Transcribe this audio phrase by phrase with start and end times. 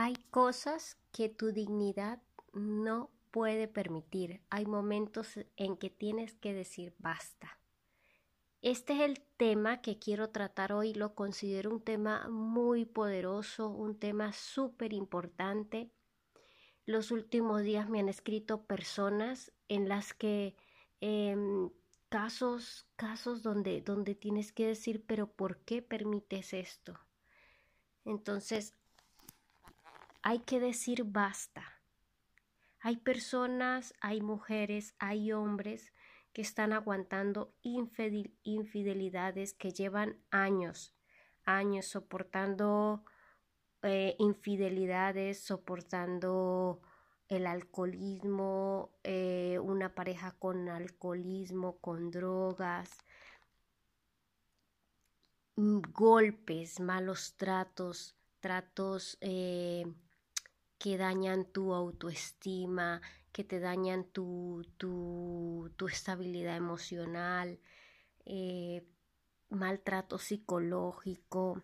[0.00, 4.40] Hay cosas que tu dignidad no puede permitir.
[4.48, 7.58] Hay momentos en que tienes que decir basta.
[8.62, 10.94] Este es el tema que quiero tratar hoy.
[10.94, 15.90] Lo considero un tema muy poderoso, un tema súper importante.
[16.86, 20.54] Los últimos días me han escrito personas en las que
[21.00, 21.70] em,
[22.08, 27.00] casos, casos donde, donde tienes que decir, pero ¿por qué permites esto?
[28.04, 28.77] Entonces,
[30.22, 31.64] hay que decir basta.
[32.80, 35.92] Hay personas, hay mujeres, hay hombres
[36.32, 40.94] que están aguantando infidelidades que llevan años,
[41.44, 43.04] años soportando
[43.82, 46.80] eh, infidelidades, soportando
[47.28, 52.90] el alcoholismo, eh, una pareja con alcoholismo, con drogas,
[55.56, 59.84] mm, golpes, malos tratos, tratos eh,
[60.78, 63.00] que dañan tu autoestima,
[63.32, 67.58] que te dañan tu, tu, tu estabilidad emocional,
[68.24, 68.86] eh,
[69.48, 71.62] maltrato psicológico.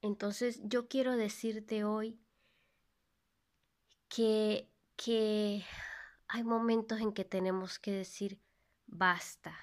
[0.00, 2.18] Entonces yo quiero decirte hoy
[4.08, 5.64] que, que
[6.28, 8.40] hay momentos en que tenemos que decir
[8.86, 9.56] basta,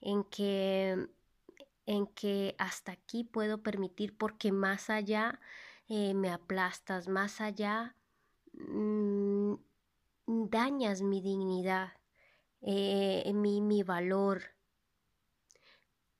[0.00, 1.08] en que,
[1.86, 5.40] en que hasta aquí puedo permitir porque más allá
[5.90, 7.94] eh, me aplastas, más allá
[8.54, 9.56] mm,
[10.26, 11.92] dañas mi dignidad,
[12.62, 14.56] eh, mi, mi valor.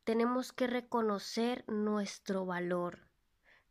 [0.05, 3.11] Tenemos que reconocer nuestro valor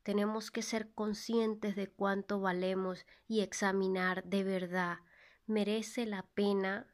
[0.10, 4.98] tenemos que ser conscientes de cuánto valemos y examinar de verdad.
[5.46, 6.88] ¿Merece la pena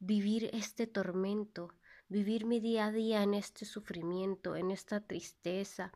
[0.00, 1.74] vivir este tormento,
[2.08, 5.92] vivir mi día a día en este sufrimiento, en esta tristeza,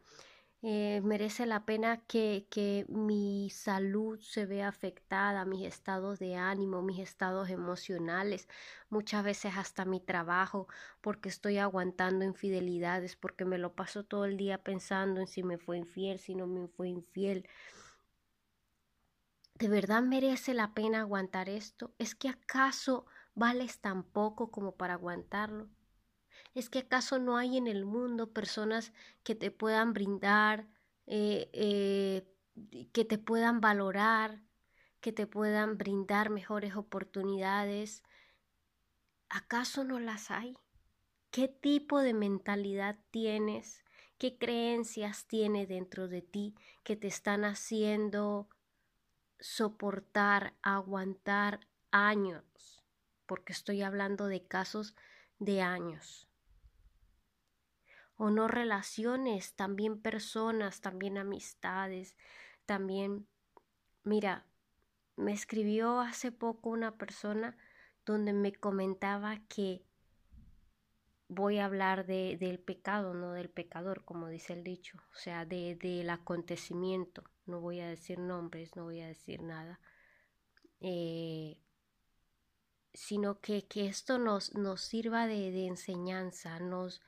[0.63, 6.83] eh, merece la pena que, que mi salud se vea afectada, mis estados de ánimo,
[6.83, 8.49] mis estados emocionales,
[8.89, 10.69] muchas veces hasta mi trabajo,
[11.01, 15.59] porque estoy aguantando infidelidades, porque me lo paso todo el día pensando en si me
[15.59, 17.49] fue infiel, si no me fue infiel.
[19.55, 21.95] ¿De verdad merece la pena aguantar esto?
[21.99, 25.71] ¿Es que acaso vales tan poco como para aguantarlo?
[26.55, 28.93] ¿Es que acaso no hay en el mundo personas
[29.25, 30.69] que te puedan brindar,
[31.07, 34.43] eh, eh, que te puedan valorar,
[35.01, 38.03] que te puedan brindar mejores oportunidades?
[39.31, 40.59] ¿Acaso no las hay?
[41.31, 43.83] ¿Qué tipo de mentalidad tienes?
[44.19, 48.51] ¿Qué creencias tiene dentro de ti que te están haciendo
[49.41, 52.85] soportar, aguantar años?
[53.25, 54.95] Porque estoy hablando de casos
[55.39, 56.29] de años
[58.23, 62.17] o no relaciones, también personas, también amistades,
[62.67, 63.27] también,
[64.05, 64.47] mira,
[65.17, 67.57] me escribió hace poco una persona
[68.07, 69.83] donde me comentaba que
[71.27, 75.45] voy a hablar de, del pecado, no del pecador, como dice el dicho, o sea,
[75.45, 79.81] de, del acontecimiento, no voy a decir nombres, no voy a decir nada,
[80.79, 81.59] eh,
[82.95, 87.03] sino que, que, esto nos, nos sirva de, de enseñanza, nos,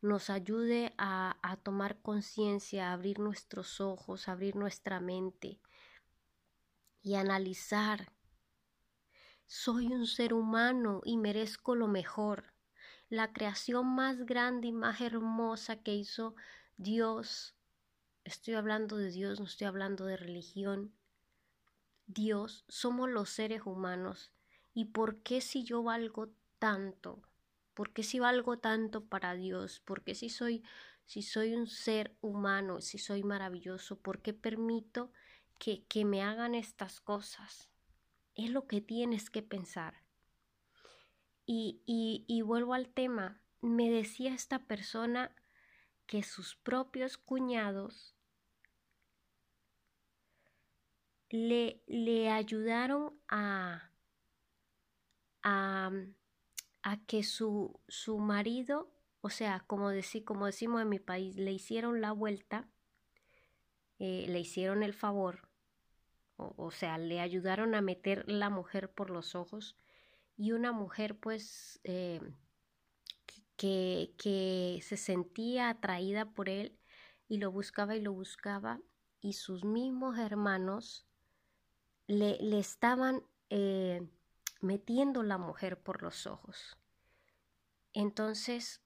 [0.00, 5.60] nos ayude a, a tomar conciencia, a abrir nuestros ojos, a abrir nuestra mente
[7.02, 8.12] y analizar.
[9.46, 12.52] Soy un ser humano y merezco lo mejor.
[13.08, 16.34] La creación más grande y más hermosa que hizo
[16.76, 17.56] Dios.
[18.24, 20.92] Estoy hablando de Dios, no estoy hablando de religión.
[22.06, 24.32] Dios, somos los seres humanos.
[24.74, 27.22] ¿Y por qué si yo valgo tanto?
[27.78, 29.78] ¿Por qué si valgo tanto para Dios?
[29.78, 30.64] ¿Por qué si soy,
[31.06, 34.00] si soy un ser humano, si soy maravilloso?
[34.00, 35.12] ¿Por qué permito
[35.60, 37.70] que, que me hagan estas cosas?
[38.34, 40.02] Es lo que tienes que pensar.
[41.46, 43.40] Y, y, y vuelvo al tema.
[43.60, 45.32] Me decía esta persona
[46.06, 48.16] que sus propios cuñados
[51.30, 53.92] le, le ayudaron a,
[55.44, 55.92] a
[56.88, 58.90] a que su, su marido,
[59.20, 59.90] o sea, como,
[60.24, 62.66] como decimos en mi país, le hicieron la vuelta,
[63.98, 65.50] eh, le hicieron el favor,
[66.36, 69.76] o, sea, le ayudaron a meter la mujer por los ojos
[70.38, 72.22] y una mujer pues eh,
[73.56, 76.78] que, que se sentía atraída por él
[77.28, 78.80] y lo buscaba y lo buscaba
[79.20, 81.06] y sus mismos hermanos
[82.06, 84.08] le, le estaban eh,
[84.60, 86.76] metiendo la mujer por los ojos.
[87.92, 88.82] Entonces,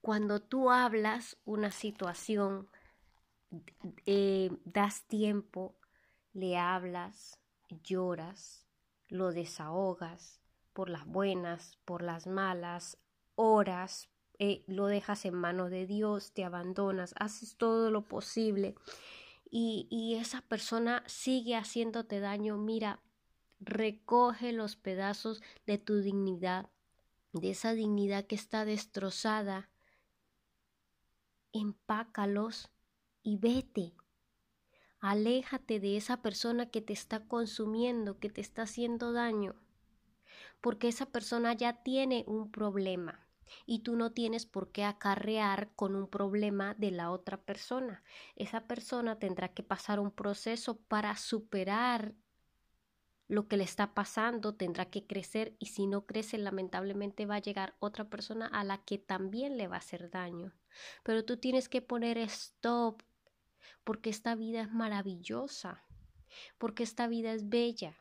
[0.00, 2.68] cuando tú hablas una situación
[4.06, 5.76] eh, das tiempo,
[6.32, 7.38] le hablas,
[7.82, 8.66] lloras,
[9.08, 10.40] lo desahogas
[10.72, 12.98] por las buenas, por las malas,
[13.36, 18.74] oras, eh, lo dejas en manos de Dios, te abandonas, haces todo lo posible
[19.56, 23.00] y, esa persona sigue haciéndote daño, mira,
[23.60, 26.68] recoge los pedazos de tu dignidad,
[27.32, 29.70] de esa dignidad que está destrozada,
[31.52, 32.72] empácalos
[33.22, 33.94] y vete.
[34.98, 39.54] Aléjate de esa persona que te está consumiendo, que te está haciendo daño,
[40.60, 43.23] porque esa persona ya tiene un problema
[43.66, 48.02] y tú no tienes por qué acarrear con un problema de la otra persona.
[48.36, 52.14] Esa persona tendrá que pasar un proceso para superar
[53.26, 57.42] lo que le está pasando, tendrá que crecer y si no crece lamentablemente va a
[57.42, 60.52] llegar otra persona a la que también le va a hacer daño.
[61.02, 63.02] Pero tú tienes que poner stop
[63.82, 65.82] porque esta vida es maravillosa,
[66.58, 67.96] porque esta vida es bella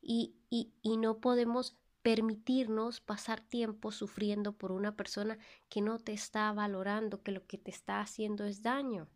[0.00, 5.38] y, y, y no podemos permitirnos pasar tiempo sufriendo por una persona
[5.68, 9.08] que no te está valorando, que lo que te está haciendo es daño.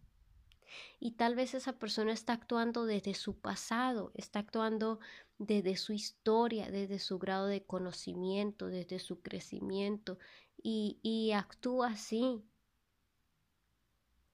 [0.98, 4.98] Y tal vez esa persona está actuando desde su pasado, está actuando
[5.38, 10.18] desde su historia, desde su grado de conocimiento, desde su crecimiento,
[10.62, 12.42] y, actúa así.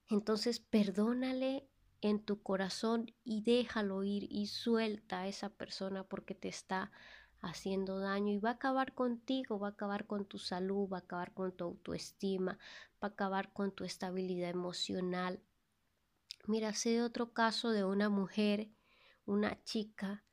[0.09, 1.67] Entonces perdónale
[2.01, 6.91] en tu corazón y déjalo ir y suelta a esa persona porque te está
[7.43, 11.01] haciendo daño y va a acabar contigo, va a acabar con tu salud, va a
[11.01, 12.57] acabar con tu autoestima,
[13.03, 15.41] va a acabar con tu estabilidad emocional.
[16.47, 18.69] Mira, sé de otro caso de una mujer,
[19.25, 20.23] una chica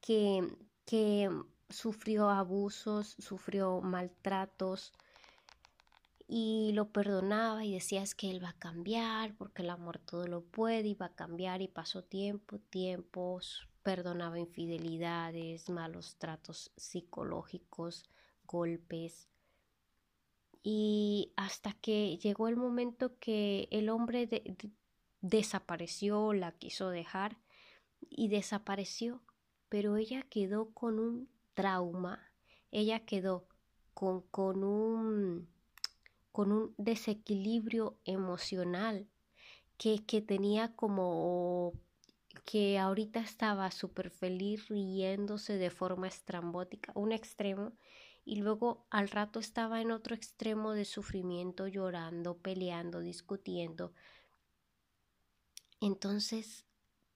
[0.00, 0.56] que,
[0.86, 1.28] que
[1.68, 4.92] sufrió abusos, sufrió maltratos
[6.28, 10.26] y lo perdonaba y decía es que él va a cambiar porque el amor todo
[10.26, 18.08] lo puede y va a cambiar y pasó tiempo, tiempos, perdonaba infidelidades, malos tratos psicológicos,
[18.46, 19.28] golpes.
[20.62, 24.28] Y hasta que llegó el momento que el hombre
[25.20, 27.36] desapareció, la quiso dejar
[28.00, 29.22] y desapareció,
[29.68, 32.30] pero ella quedó con un trauma,
[32.70, 33.46] ella quedó
[33.94, 35.48] con, con un
[36.32, 39.06] con un desequilibrio emocional
[39.76, 41.74] que, que tenía como
[42.44, 47.72] que ahorita estaba súper feliz riéndose de forma estrambótica, un extremo,
[48.24, 53.92] y luego al rato estaba en otro extremo de sufrimiento, llorando, peleando, discutiendo.
[55.80, 56.64] Entonces,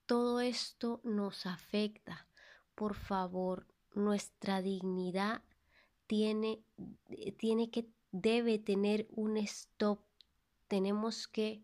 [0.07, 2.27] todo esto nos afecta.
[2.75, 5.43] Por favor, nuestra dignidad
[6.07, 6.61] tiene,
[7.39, 10.01] tiene que, debe tener un stop.
[10.67, 11.63] Tenemos que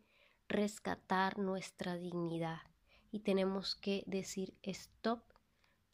[0.48, 2.71] rescatar nuestra dignidad
[3.12, 5.22] y tenemos que decir stop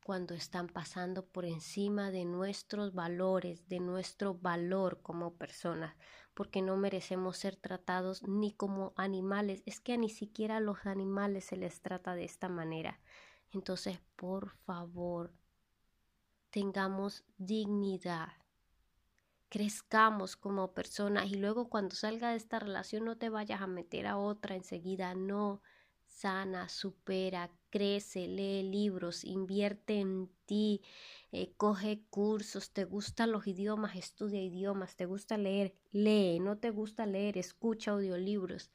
[0.04, 5.94] cuando están pasando por encima de nuestros valores, de nuestro valor como personas,
[6.32, 11.44] porque no merecemos ser tratados ni como animales, es que ni siquiera a los animales
[11.44, 13.00] se les trata de esta manera.
[13.52, 15.34] Entonces, por favor,
[16.50, 18.28] tengamos dignidad,
[19.50, 24.06] crezcamos como personas y luego cuando salga de esta relación no te vayas a meter
[24.06, 25.60] a otra enseguida, no
[26.20, 30.82] sana, supera, crece, lee libros, invierte en ti,
[31.30, 36.70] eh, coge cursos, te gustan los idiomas, estudia idiomas, te gusta leer, lee, no te
[36.70, 38.72] gusta leer, escucha audiolibros,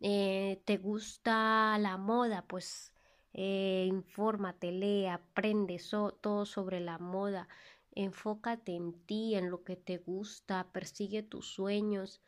[0.00, 2.92] eh, te gusta la moda, pues
[3.32, 5.80] eh, infórmate, lee, aprende
[6.20, 7.48] todo sobre la moda,
[7.96, 12.20] enfócate en ti, en lo que te gusta, persigue tus sueños,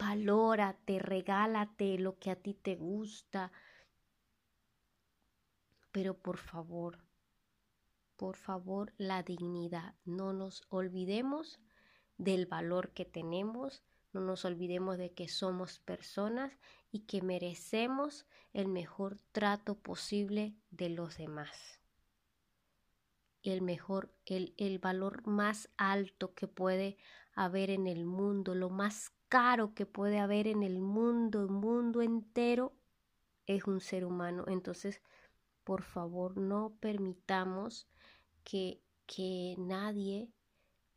[0.00, 3.52] valórate, regálate lo que a ti te gusta.
[5.92, 6.98] Pero por favor,
[8.16, 9.94] por favor, la dignidad.
[10.04, 11.60] No nos olvidemos
[12.16, 16.58] del valor que tenemos, no nos olvidemos de que somos personas
[16.90, 21.80] y que merecemos el mejor trato posible de los demás.
[23.42, 26.98] El mejor, el, el valor más alto que puede
[27.34, 32.02] haber en el mundo, lo más caro que puede haber en el mundo, el mundo
[32.02, 32.74] entero,
[33.46, 34.44] es un ser humano.
[34.48, 35.00] Entonces,
[35.64, 37.88] por favor, no permitamos
[38.44, 40.30] que, que nadie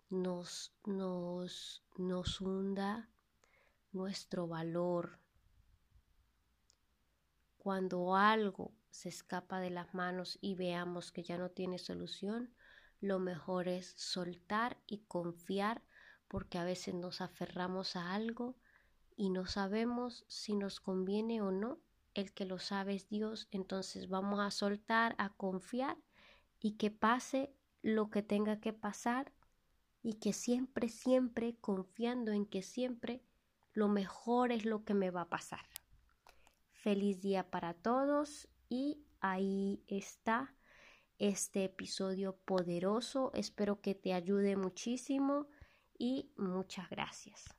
[0.09, 3.09] nos, nos, nos hunda
[3.91, 5.19] nuestro valor.
[7.57, 12.51] Cuando algo se escapa de las manos y veamos que ya no tiene solución,
[12.99, 15.83] lo mejor es soltar y confiar
[16.33, 18.55] porque a veces nos aferramos a algo
[19.15, 21.77] y no sabemos si nos conviene o no.
[22.15, 25.95] El que lo sabe es Dios, entonces vamos a soltar, a confiar
[26.59, 29.31] y que pase lo que tenga que pasar
[30.01, 33.21] y que siempre, siempre confiando en que siempre
[33.71, 35.67] lo mejor es lo que me va a pasar.
[36.71, 40.55] Feliz día para todos y ahí está
[41.19, 43.29] este episodio poderoso.
[43.35, 45.45] Espero que te ayude muchísimo
[45.97, 47.55] y muchas gracias.